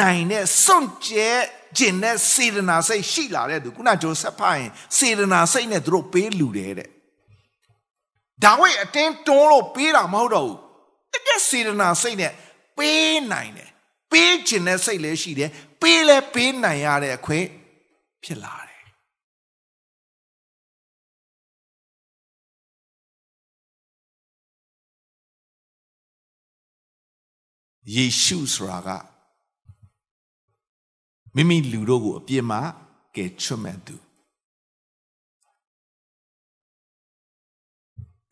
[0.00, 1.28] နိုင်တဲ့စွန့်ကြဲ
[1.76, 6.88] ခြင်းနဲ့စေတနာစိတ်ရှိလာတဲ့သူခုနဂျိုဆက်ဖတ်ရင်စေတနာစိတ်နဲ့သူတို့ပေးလူတယ်တဲ့
[8.44, 10.58] ဒါဝိဒ်အတင်းတွန်းလို့ပေးတာမဟုတ်တော့ဘူး
[11.12, 12.32] တကယ်စေတနာစိတ်နဲ့
[12.78, 13.70] ပေးနိုင်တယ်
[14.12, 15.50] ပေးခြင်းနဲ့စိတ်လည်းရှိတယ်
[15.82, 17.46] ပေးလဲပေးနိုင်ရတဲ့အခွင့်
[18.24, 18.67] ဖြစ်လာတယ်
[27.94, 28.88] ယေရှုဆိုတာက
[31.34, 32.58] မိမိလူတို့ကိုအပြစ်မှ
[33.16, 33.96] ကယ်ချွတ်မဲ့သူ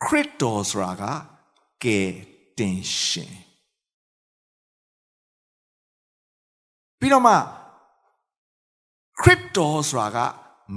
[0.05, 1.05] ခရစ်တော်ဆိုတာက
[1.85, 2.11] ကယ်
[2.59, 3.37] တင်ရှင်
[6.99, 7.35] ပြီးတော့မှ
[9.21, 10.19] ခရစ်တော်ဆိုတာက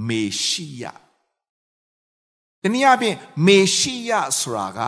[0.07, 0.83] မေရှိယ
[2.61, 4.79] တနည်းအားဖြင့်မေရှိယဆိုတာက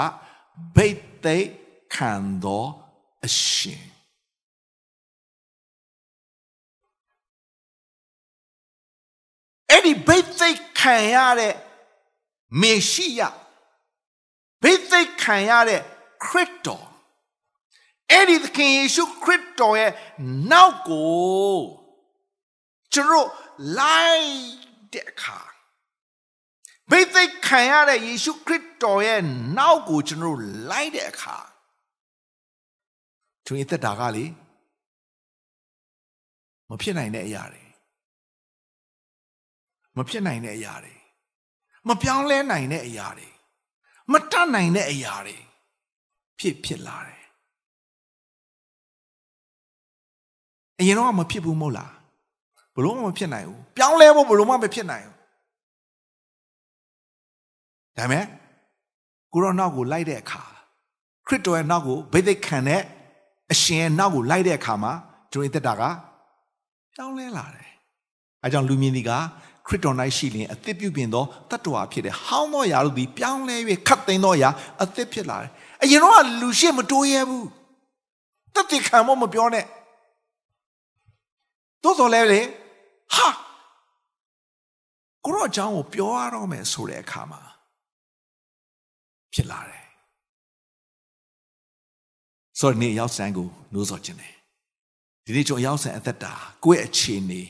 [0.75, 1.49] ဘိတ်သိက်
[1.93, 2.11] ခံ
[2.43, 2.69] တော်
[3.25, 3.85] အရှင်
[9.69, 11.55] အဲ့ဒီဘိတ်သိက်ခံရတဲ့
[12.61, 13.21] မေရှိယ
[14.63, 15.81] ဘိတ်သိက်ခံရတဲ့
[16.25, 16.87] ခရစ်တော်
[18.11, 19.91] အဲ့ဒီသခင်ယေရှုခရစ်တော်ရဲ့
[20.51, 21.59] နောက်ကို
[22.93, 23.29] ကျွန်တော်
[23.79, 24.31] လိုက်
[24.93, 25.39] တဲ့အခါ
[26.89, 29.21] ဘိသိက်ခံရတဲ့ယေရှုခရစ်တော်ရဲ့
[29.57, 31.37] နောက်ကိုကျွန်တော်လိုက်တဲ့အခါ
[33.51, 34.25] သူရဲ့သက်တာကလေ
[36.69, 37.63] မဖြစ်နိုင်တဲ့အရာတွေ
[39.97, 40.93] မဖြစ်နိုင်တဲ့အရာတွေ
[41.87, 43.27] မပြောင်းလဲနိုင်တဲ့အရာတွေ
[44.11, 45.37] မတတ်နိုင်တဲ့အရာတွေ
[46.39, 47.21] ဖြစ်ဖြစ်လာတယ်
[50.79, 51.93] အရင်တော့မဖြစ်ဘူးမဟုတ်လား
[52.75, 55.15] ဘလို့မှမဖြစ်နိုင်ဘူးပြောင်းလဲဖို့ဘလို့မှမဖြစ်နိုင်ဘူး
[57.97, 58.25] ဒါပေမဲ့
[59.33, 60.43] ကိုရောနောက်ကိုလိုက်တဲ့အခါ
[61.27, 62.83] ခရစ်တော်ရဲ့နောက်ကိုဗိသိက်ခံတဲ့
[63.51, 64.93] အရှင်ရဲ့နောက်ကိုလိုက်တဲ့အခါမှာ
[65.31, 65.83] ကျွန်တော်သက်တာက
[66.95, 67.69] ပြောင်းလဲလာတယ်
[68.43, 69.11] အဲကြောင့်လူမြင်ဒီက
[69.67, 73.55] ခရစ်တော်၌ရှိလျင်အသစ်ပြုပြင်သောတတ္တဝါဖြစ်တယ်ဟောင်းသောຢာတို့သည်ပြောင်းလဲ၍
[73.87, 74.49] ခတ်သိမ်းသောຢာ
[74.81, 75.51] အသစ်ဖြစ်လာတယ်
[75.83, 77.47] အရင်တော့လူရှိမတိုးရဲဘူး
[78.55, 79.65] တသက်ခံမမပြောနဲ့
[81.83, 82.41] တိုးတော်လဲလေ
[83.15, 83.27] ဟာ
[85.25, 87.41] ကိုရောအကြောင်းကိုပြောရတော့မယ်ဆိုတဲ့အခါမှာ
[89.33, 89.80] ဖြစ်လာတယ်
[92.61, 94.33] ဆိုတော့နေရောက်ဆိုင်ကိုနှိုးဆော်ခြင်းတယ်
[95.25, 97.41] ဒီနေ့ကျွန်တော်ရောက်ဆိုင်အသက်တာကိုယ့်ရဲ့အခြေအနေ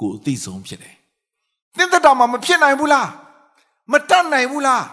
[0.00, 0.96] ကိုအသိဆုံးဖြစ်တယ်
[1.76, 3.08] သင်သက်တာမှာမဖြစ်နိုင်ဘူးလား
[3.92, 4.84] မတတ်နိုင်ဘူးလား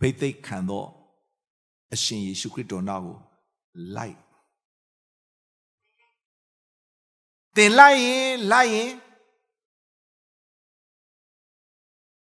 [0.00, 0.88] ဘိသိက်ခံတော့
[1.94, 3.16] အရှင်ယေရှုခရစ်တော်နောက်ကို
[3.96, 4.16] လိုက်
[7.56, 8.92] သင်လိုက်ရင်လိုက်ရင်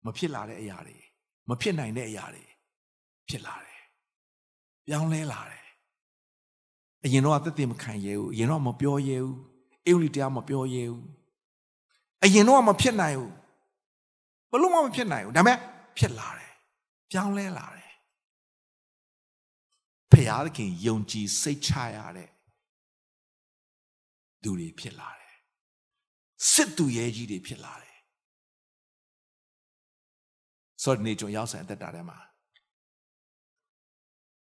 [0.05, 0.97] မဖြစ်လာတဲ့အရာတွေ
[1.49, 2.43] မဖြစ်နိုင်တဲ့အရာတွေ
[3.29, 3.68] ဖြစ်လာတယ်
[4.89, 5.65] ပြောင်းလဲလာတယ်
[7.03, 9.37] အရင်တော့အသက်တင်မခံရဲဘူးအရင်တော့မပြောရဲဘူး
[9.85, 11.05] အေဝရီတရားမပြောရဲဘူး
[12.23, 13.33] အရင်တော့မဖြစ်နိုင်ဘူး
[14.51, 15.57] ဘလို့မှမဖြစ်နိုင်ဘူးဒါပေမဲ့
[15.97, 16.53] ဖြစ်လာတယ်
[17.11, 17.91] ပြောင်းလဲလာတယ်
[20.11, 22.29] ဖရာသခင်ယုံကြည်စိတ်ချရတဲ့
[24.43, 25.35] သူတွေဖြစ်လာတယ်
[26.51, 27.97] စစ်သူရဲကြီးတွေဖြစ်လာတယ်
[30.83, 32.28] ဆိုတော့နေကြရောက်ဆိုင်အသက်တာထဲမှာ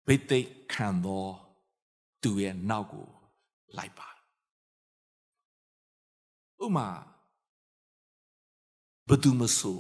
[0.07, 1.25] ဘိသိက်ခံသော
[2.21, 3.07] သူရဲ့နောက်ကို
[3.77, 4.09] လိုက်ပါ
[6.63, 6.87] ဥမာ
[9.09, 9.79] ဘသူမဆို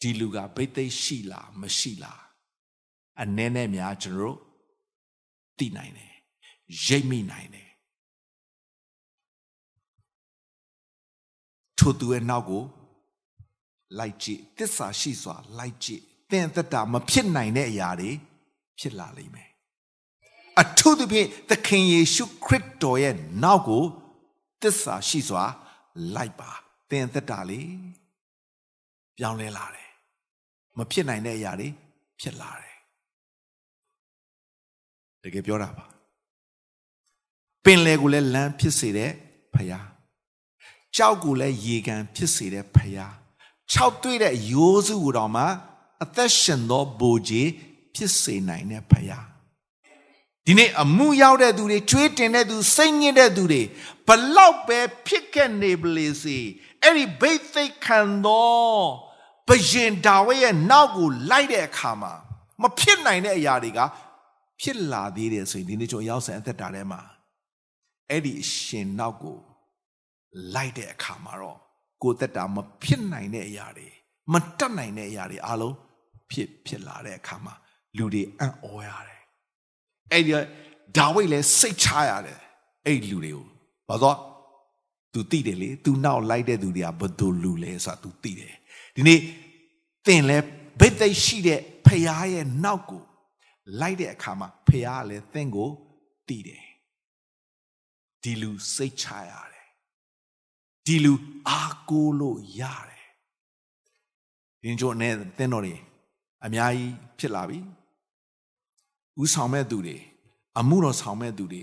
[0.00, 2.22] ဒီလူကဘိသိက်ရှိလားမရှိလား
[3.20, 4.38] အနည်းနဲ့များကျွန်တော်
[5.58, 6.12] သိနိုင်တယ်
[6.84, 7.70] ရိပ်မိနိုင်တယ်
[11.78, 12.64] ထိုသူရဲ့နောက်ကို
[13.98, 18.10] လိုက်ကြည့်တစ္ဆာရှိစွာလိုက်ကြည့်သင်သက်တာမဖြစ်နိုင်တဲ့အရာတွေ
[18.78, 19.50] ဖြစ်လာလိမ့်မယ်
[20.60, 23.84] အထူးသဖြင့်သခင်ယေရှုခရစ်တော်ရဲ့နောက်ကို
[24.62, 25.44] တစ္ဆာရှိစွာ
[26.14, 26.50] လိုက်ပါ
[26.90, 27.60] သင်သက်တာလေ
[29.18, 29.90] ပြောင်းလဲလာတယ်
[30.78, 31.68] မဖြစ်နိုင်တဲ့အရာတွေ
[32.20, 32.76] ဖြစ်လာတယ်
[35.22, 35.84] တကယ်ပြောတာပါ
[37.64, 39.10] ပင်လေကိုလည်းလမ်းဖြစ်စေတဲ့
[39.54, 39.88] ဖယား
[40.96, 43.12] ကြောက်ကိုလည်းရေကန်ဖြစ်စေတဲ့ဖယား
[43.72, 45.44] ၆တွေ့တဲ့ရိုးစုကိုတော့မှ
[46.02, 47.48] အသက်ရှင်သောဘိုးကြီး
[47.94, 49.26] ဖြစ်စေနိုင်တဲ့ဖယား
[50.46, 53.62] ဒီနေ့အမှုရောက်တဲ့သူတွေကြွေးတင်တဲ့သူစိတ်ညစ်တဲ့သူတွေ
[54.06, 56.38] ဘလောက်ပဲဖြစ်ခဲ့နေပလေစီ
[56.82, 58.78] အဲ့ဒီဘိသိက်ခံသော
[59.48, 62.12] ဘယင်ဒါဝိရဲ့နောက်ကိုလိုက်တဲ့အခါမှာ
[62.62, 63.80] မဖြစ်နိုင်တဲ့အရာတွေက
[64.60, 67.00] ဖြစ်လာသေးတယ်ဆိုရင်ဒီနေ့ကျွန်တော်ရောက်ဆိုင်အသက်တာထဲမှာ
[68.10, 69.36] အဲ့ဒီအရှင်နောက်ကို
[70.54, 71.58] လိုက်တဲ့အခါမှာတော့
[72.02, 73.88] ကိုယ်သက်တာမဖြစ်နိုင်တဲ့အရာတွေ
[74.32, 75.74] မတတ်နိုင်တဲ့အရာတွေအလုံး
[76.30, 77.54] ဖြစ်ဖြစ်လာတဲ့အခါမှာ
[77.97, 79.21] လူတွေအံ့ဩရတယ်
[80.11, 80.31] အဲ့ဒီ
[80.97, 82.39] ဒါဝိဒ်လည်းစိတ်ချရတယ်
[82.85, 83.45] အဲ့ဒီလူတွေကို
[83.89, 84.17] ဘာလို့
[85.13, 88.53] तू သိတယ်လေ तू နောက်လိုက်တဲ့သူတွေကဘယ်သူလူလဲဆိုတာ तू သိတယ်
[88.95, 89.19] ဒီနေ့
[90.05, 90.37] သင်လဲ
[90.79, 93.03] ဘိသိက်ရှိတဲ့ဖရားရဲ့နောက်ကို
[93.79, 95.69] လိုက်တဲ့အခါမှာဖရားကလည်းသင်ကို
[96.27, 96.63] သိတယ်
[98.23, 99.67] ဒီလူစိတ်ချရတယ်
[100.85, 101.13] ဒီလူ
[101.47, 103.07] အားကိုးလို့ရတယ်
[104.61, 105.75] ဒီကြိုနဲ့သင်တော်တွေ
[106.45, 107.59] အများကြီးဖြစ်လာပြီ
[109.22, 109.96] ဥဆောင်မဲ့သူတွေ
[110.58, 111.62] အမှုတော်ဆောင်မဲ့သူတွေ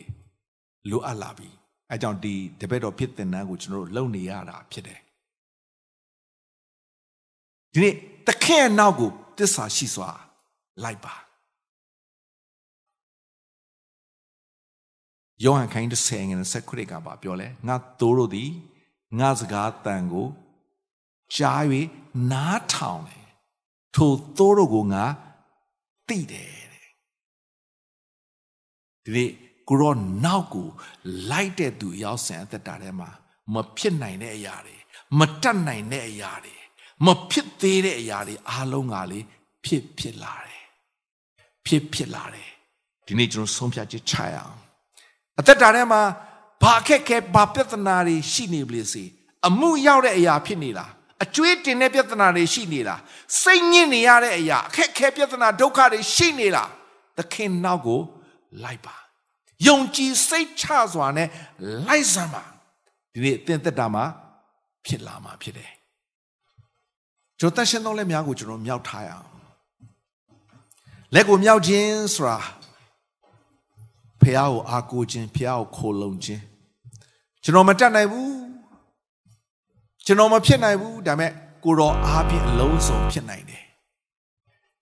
[0.90, 1.50] လိုအပ်လာပြီ
[1.92, 5.00] အဲကြောင့်ဒီတပည့်တော်ဖြစ်တဲ့နန်းကိုကျွန်တော်တို့လုံနေရတာဖြစ်တယ်
[7.74, 7.96] ဒီနေ့
[8.28, 10.10] တခင်ရဲ့နောက်ကိုတစ္ဆာရှိစွာ
[10.84, 11.16] လိုက်ပါ
[15.44, 18.50] ယောဟန်ခိုင်းတဲ့ငယ်ဆက်ခရစ်ကပါပြောလဲငါသိုးတို့သည်
[19.20, 20.28] ငါစကားတန်ကို
[21.36, 21.64] ကြား၍
[22.32, 23.26] နားထောင်တယ်
[23.96, 25.04] ထိုသိုးတို့ကိုငါ
[26.08, 26.61] သိတယ်တဲ့
[29.14, 29.30] ဒီနေ့
[29.70, 29.94] ကိုရော
[30.26, 30.68] နောက်ကို
[31.32, 33.10] လိုက်တဲ့သူရောက်ဆန်အသက်တာထဲမှာ
[33.54, 34.76] မဖြစ်နိုင်တဲ့အရာတွေ
[35.20, 36.56] မတတ်နိုင်တဲ့အရာတွေ
[37.06, 39.20] မဖြစ်သေးတဲ့အရာတွေအားလုံးကလေ
[39.66, 40.64] ဖြစ်ဖြစ်လာတယ်
[41.66, 42.50] ဖြစ်ဖြစ်လာတယ်
[43.06, 44.58] ဒီနေ့ကျွန်တော်ဆုံးဖြတ်ချက်ချရအောင်
[45.40, 46.02] အသက်တာထဲမှာ
[46.62, 49.04] ဘာအခက်ခဲဘာပြဿနာတွေရှိနေပလေစေ
[49.48, 50.92] အမှုရောက်တဲ့အရာဖြစ်နေလား
[51.24, 53.02] အကျွေးတင်တဲ့ပြဿနာတွေရှိနေလား
[53.42, 56.70] စိတ်ညစ်နေရတဲ့အရာအခက်ခဲပြဿနာဒုက္ခတွေရှိနေလား
[57.18, 58.02] သခင်နောက်ကို
[58.64, 59.01] လိုက်ပါ
[59.68, 61.28] ယုံကြည်စိတ်ချစွာနဲ့
[61.88, 62.44] လိုက်စမ်းပါ
[63.14, 64.04] ဒီနေ့အသင်သက်တာမှာ
[64.86, 65.72] ဖြစ်လာမှာဖြစ်တယ်
[67.40, 69.28] ကျွန်တော်တရှင်သောလက်များကိုကျွန်တော်မြောက်ထားရအောင်
[71.14, 72.38] လက်ကိုမြောက်ခြင်းဆိုတာ
[74.22, 76.42] ဖះကိုအားကိုးခြင်းဖះကိုခိုလုံခြင်း
[77.44, 78.32] ကျွန်တော်မတတ်နိုင်ဘူး
[80.06, 81.32] ကျွန်တော်မဖြစ်နိုင်ဘူးဒါပေမဲ့
[81.64, 83.64] ကိုတော်အားဖြင့်အလုံးစုံဖြစ်နိုင်တယ်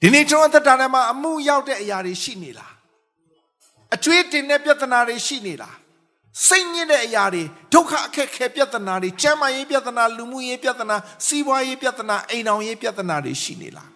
[0.01, 2.73] ဒီနေ့ကျွန်တော်အသက်တာထဲမှာအမှုရောက်တဲ့အရာတွေရှိနေလား
[3.95, 5.75] အကျွေးတင်တဲ့ပြဿနာတွေရှိနေလား
[6.47, 13.89] စိတ်ညစ်တဲ့အရာတွေဒုက္ခအခက်ခဲပြဿနာတွေကျန်းမာရေးပြဿနာလူမှုရေးပြဿနာစီးပွားရေးပြဿနာအိမ်အောင်ရေးပြဿနာတွေရှိနေလား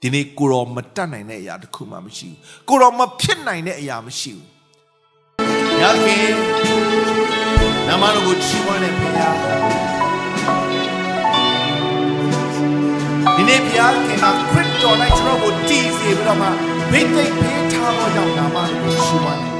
[0.00, 6.34] ဒီနေ့ကိုရောမတတ်နိုင်တဲ့အရာတစ်ခုမှမရှိဘူးကိုရောမဖြစ်နိုင်တဲ့အရာမရှိဘူးရခင်
[7.88, 9.36] နာမတော်ကိုချီးမွမ်းတဲ့ဘုရား
[13.36, 16.46] ဒီနေ့ဘုရားခင်ကခရစ်တော်၌ကျွန်တော်ကိုတည်စေပြီးတော့မှ
[16.92, 19.54] ဘိသိက် ဖေးထားသောကြောင့်နာမတော်ကိုချီးမွမ်းတယ်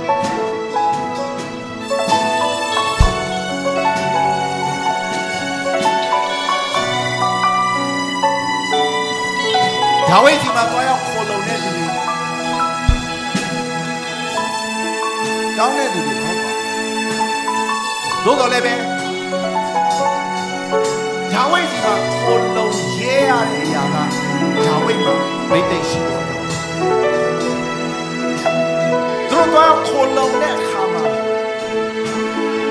[10.09, 11.87] ဒါဝိဒ်ဒီမှာသွားရောက်ခေါ်လုံတဲ့သူတွေ
[15.59, 18.75] ကောင်းတဲ့သူတွေမဟုတ်ပါဘူးသို့တော်လည်းပဲ
[21.33, 23.97] ဒါဝိဒ်ဒီမှာခေါ်လုံရဲရတဲ့အရာက
[24.67, 25.15] ဒါဝိဒ်မှာ
[25.51, 27.20] ဗိသိက်ရှိတယ်
[29.51, 31.05] သူတို့သွားရောက်ခေါ်လုံတဲ့အခါမှာ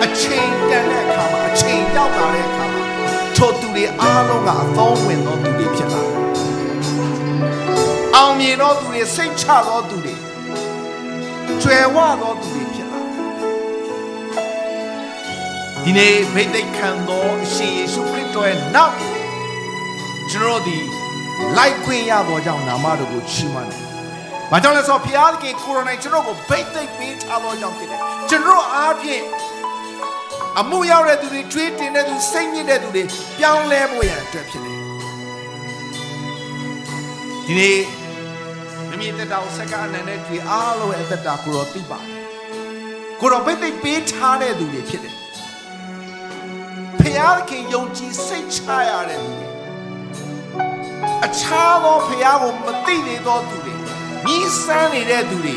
[0.04, 2.82] အချိန်တန်တဲ့အခါမှာအချိန်ရောက်လာတဲ့အခါမှာ
[3.36, 6.24] ထိုသူတွေအားလုံးကအသောဝင်သောသူတွေဖြစ်လာတယ်
[8.16, 10.16] အောင်မြင်သောသူတွေစိတ်ချသောသူတွေ
[11.62, 13.02] ကျွယ်ဝသောသူတွေဖြစ်လာ
[15.84, 18.96] ဒီနေ့ဗိသိက်ခံသောအရှင်ယေရှုခရစ်တော်ရဲ့နောက်
[20.32, 20.78] ကျွန်တော်ဒီ
[21.58, 23.84] လိုက်ခွင့်ရသောကြောင့်နာမတော်ကိုချီးမွမ်းတယ်။
[24.52, 29.24] ဘာကြောင့်လဲဆိုတော့ဘုရားသခင်ကိုရိုနိုင်ကျွန်တော်ကိုဗိသိက်ပေးထားသောကြောင့်ဖြစ်တယ်။ကျွန်တော်အားဖြင့်
[30.60, 33.04] အမှုရောက်တဲ့သူတွေကြွေးတင်တဲ့သူစိတ်ညစ်တဲ့သူတွေ
[33.38, 34.80] ပြောင်းလဲဖို့ရန်အတွက်ဖြစ်တယ်။
[37.48, 37.80] ဒီနေ့
[38.90, 42.24] မမြင်တဲ့တောင်စက္ကအနန္တကြီးအားလုံးရဲ့အသက်တာကိုတော့သိပါတယ်။
[43.22, 45.16] ကိုတော့ဗိသိက်ပေးထားတဲ့သူတွေဖြစ်တယ်။
[47.00, 47.02] ဖ
[47.50, 48.58] ခင်ယုံကြည်စိတ်ချ
[48.90, 49.48] ရတဲ့သူတွေ
[51.26, 53.69] အခြားသောဖခင်ကိုမသိသေးသောသူတွေ
[54.26, 55.56] မြည်စမ်းနေတဲ့သူတွေ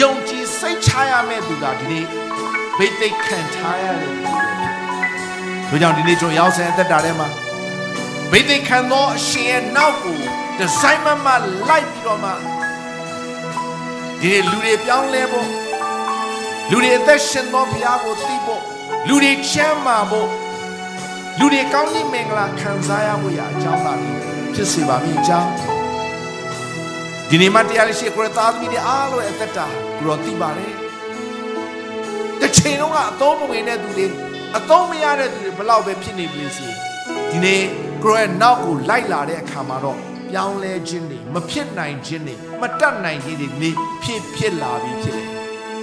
[0.00, 2.04] ယုံကြည်စိတ်ချရမယ့်သူကဒီနေ့
[2.78, 4.38] ဗိသိက်ခံထားရတဲ့သူတွေ
[5.68, 7.28] ဖြစ်တယ်။ဒါကြောင့်ဒီနေ့ကျွန်တော်ရောက်ဆဲအသက်တာထဲမှာ
[8.32, 10.18] ဗိသိက်ခံသောအရှင်ရဲ့နောက်ကို
[10.58, 11.26] ဒီဇိုင်းမမ
[11.68, 12.30] လိုက်ပြီးတော့မှ
[14.20, 15.48] ဒီနေ့လူတွေပြောင်းလဲဖို့
[16.70, 18.62] လူတွေအသက်ရှင်သောဘုရားကိုသိဖို့
[19.08, 20.28] လူတွေချမ်းသာဖို့
[21.38, 23.92] လူတွေကောင်းကြီးမင်္ဂလာခံစားရဖို့ရအကြောင်းသာ
[24.54, 25.77] ဖြစ်စေပါမည်အကြောင်း
[27.30, 29.66] ဒီနေ့မှတရားရှိကိုရသားသမီးတွေအားလုံးအသက်တာ
[29.98, 30.74] ကိုရောသိပါတယ်
[32.40, 34.06] တစ်ချိန်လုံးကအသုံးမဝင်တဲ့သူတွေ
[34.56, 36.66] အသုံးမရတဲ့သူတွေဘလောက်ပဲဖြစ်နေပြီစီ
[37.30, 37.62] ဒီနေ့
[38.02, 39.98] ကိုရဲ့နောက်ကိုလိုက်လာတဲ့အခါမှာတော့
[40.30, 43.70] ပြောင်းလဲခြင်းတွေမဖြစ်နိုင်ခြင်းတွေမတတ်နိုင်ခြင်းတွေနေ
[44.02, 45.28] ဖြစ်ဖြစ်လာပြီဖြစ်တယ်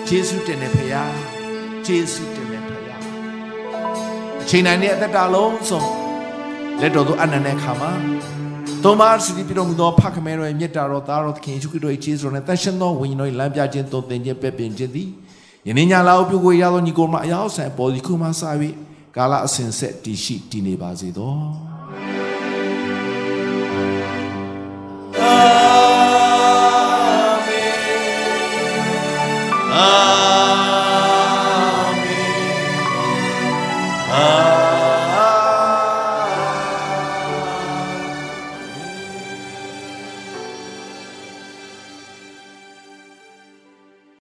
[0.08, 0.89] ယေရှုတင်တဲ့ဖခင်
[1.88, 2.99] ယေရှုတင်တဲ့ဖခင်
[4.41, 5.84] အချိန်တိုင်းနဲ့အသက်တာလုံးစုံ
[6.81, 7.91] လက်တော်သို့အနန္တခါမှာ
[8.88, 15.10] သုံးပါးစတိပြတော်မူသောဖခင်မဲတော်ရဲ့မြတ်တာတော်သားတော်သခင်ယေရှုခရစ်တော်၏ခြေစွမ်းနဲ့တန်ရှင်းသောဝိညာဉ်တော်၏လမ်းပြခြင်းသွန်သင်ခြင်းပြည့်ပင်ခြင်းသည်
[15.67, 18.41] ယနေ့ညလာအပြုကိုရသောညီကိုမအယောက်ဆန်ပေါ်ဒီခုမှစ၍
[19.15, 21.36] ကာလအစဉ်ဆက်တည်ရှိတည်နေပါစေသော
[25.19, 25.34] အာ
[27.48, 27.78] မင်
[29.76, 30.24] အာ